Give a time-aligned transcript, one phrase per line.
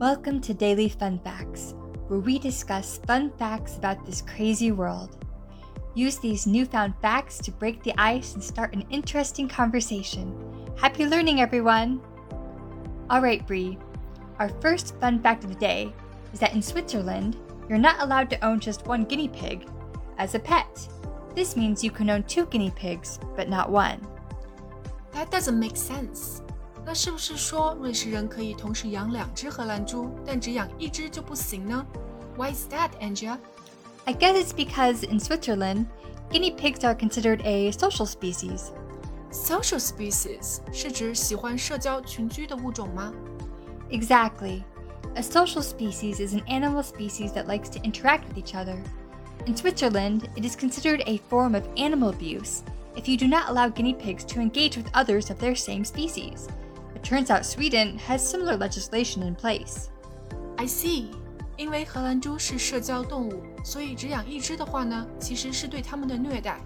[0.00, 1.74] Welcome to Daily Fun Facts,
[2.08, 5.26] where we discuss fun facts about this crazy world.
[5.94, 10.34] Use these newfound facts to break the ice and start an interesting conversation.
[10.78, 12.00] Happy learning, everyone!
[13.10, 13.76] All right, Bree.
[14.38, 15.92] Our first fun fact of the day
[16.32, 17.36] is that in Switzerland,
[17.68, 19.68] you're not allowed to own just one guinea pig
[20.16, 20.88] as a pet.
[21.34, 24.00] This means you can own two guinea pigs, but not one.
[25.12, 26.40] That doesn't make sense.
[26.89, 31.85] 那是不是说瑞士人可以同时养两只荷兰猪，但只养一只就不行呢？
[32.37, 33.37] Why is that, Angela?
[34.05, 35.87] I guess it's because in Switzerland,
[36.29, 38.71] guinea pigs are considered a social species.
[39.31, 43.11] Social species 是指喜欢社交群居的物种吗
[43.89, 44.63] Exactly.
[45.15, 48.77] A social species is an animal species that likes to interact with each other.
[49.45, 52.63] In Switzerland, it is considered a form of animal abuse
[52.95, 56.47] if you do not allow guinea pigs to engage with others of their same species.
[56.99, 59.89] It turns out Sweden has similar legislation in place.
[60.57, 61.11] I see.
[61.57, 66.59] 因为荷兰猪是社交动物，所以只养一只的话呢，其实是对它们的虐待。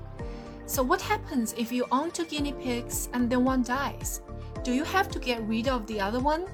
[0.65, 4.21] So what happens if you own two guinea pigs and then one dies?
[4.63, 6.45] Do you have to get rid of the other one?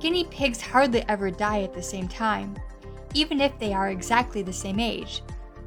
[0.00, 2.54] Guinea pigs hardly ever die at the same time,
[3.14, 5.22] even if they are exactly the same age.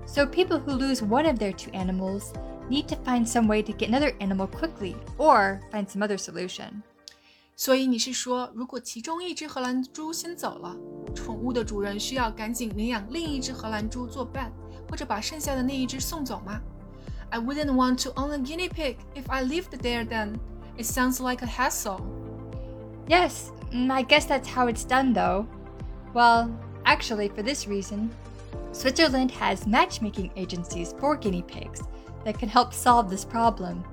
[0.05, 2.33] So people who lose one of their two animals
[2.69, 6.83] need to find some way to get another animal quickly or find some other solution.
[7.55, 10.75] 所以你是说，如果其中一只荷兰猪先走了，
[11.15, 14.51] 宠物的主人需要赶紧领养另一只荷兰猪作伴，
[14.89, 16.61] 或者把剩下的那一只送走吗？
[17.29, 20.05] I wouldn't want to own a guinea pig if I lived there.
[20.07, 20.37] Then
[20.77, 21.99] it sounds like a hassle.
[23.07, 25.47] Yes, mm, I guess that's how it's done though.
[26.13, 26.51] Well,
[26.85, 28.11] actually, for this reason,
[28.71, 31.81] Switzerland has matchmaking agencies for guinea pigs
[32.23, 33.83] that can help solve this problem.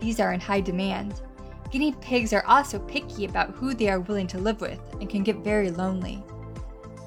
[0.00, 1.22] These are in high demand.
[1.70, 5.24] Guinea pigs are also picky about who they are willing to live with and can
[5.24, 6.20] get very lonely.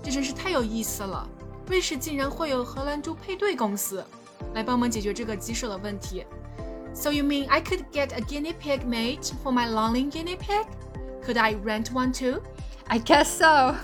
[0.04, 1.28] 这真是太有意思了！
[1.68, 4.04] 瑞士竟然会有荷兰猪配对公司
[4.54, 6.26] 来帮忙解决这个棘手的问题。
[6.94, 10.66] So you mean I could get a guinea pig mate for my lonely guinea pig?
[11.24, 12.42] Could I rent one too?
[12.88, 13.76] I guess so.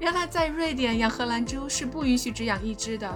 [0.00, 3.08] 原来在瑞典养荷兰猪是不允许只养一只的。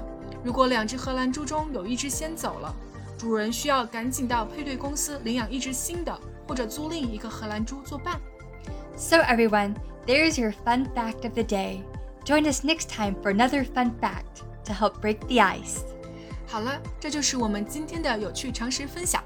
[0.44, 2.74] 如果两只荷兰猪中有一只先走了，
[3.18, 6.16] 主人需要赶紧到配对公司领养一只新的，
[6.48, 8.20] 或者租赁一个荷兰猪作伴。
[8.96, 9.74] So, everyone,
[10.06, 11.82] there's your fun fact of the day.
[12.24, 15.80] Join us next time for another fun fact to help break the ice.
[16.46, 19.22] 好了，这就是我们今天的有趣常识分享。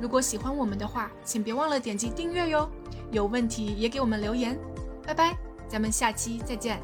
[0.00, 2.68] 如果喜欢我们的话，请别忘了点击订阅哟。
[3.10, 4.58] 有问题也给我们留言。
[5.06, 5.36] 拜拜，
[5.68, 6.80] 咱们下期再见。